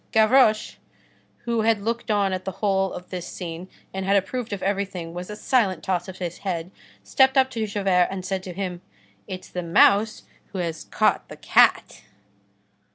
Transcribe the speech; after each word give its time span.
Gavroche, 0.11 0.77
who 1.45 1.61
had 1.61 1.83
looked 1.83 2.09
on 2.09 2.33
at 2.33 2.43
the 2.43 2.53
whole 2.53 2.91
of 2.91 3.11
this 3.11 3.27
scene 3.27 3.69
and 3.93 4.03
had 4.03 4.15
approved 4.17 4.51
of 4.51 4.63
everything 4.63 5.13
with 5.13 5.29
a 5.29 5.35
silent 5.35 5.83
toss 5.83 6.07
of 6.07 6.17
his 6.17 6.39
head, 6.39 6.71
stepped 7.03 7.37
up 7.37 7.51
to 7.51 7.67
Javert 7.67 8.07
and 8.09 8.25
said 8.25 8.41
to 8.41 8.53
him:— 8.53 8.81
"It's 9.27 9.49
the 9.49 9.61
mouse 9.61 10.23
who 10.53 10.57
has 10.57 10.85
caught 10.85 11.29
the 11.29 11.37
cat." 11.37 12.01